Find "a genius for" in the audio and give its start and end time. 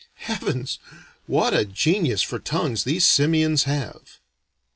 1.53-2.39